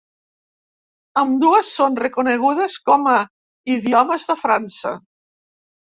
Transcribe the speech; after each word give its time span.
Ambdues 1.23 1.69
són 1.81 2.01
reconegudes 2.01 2.81
com 2.91 3.09
a 3.15 3.17
idiomes 3.79 4.29
de 4.33 4.41
França. 4.45 5.01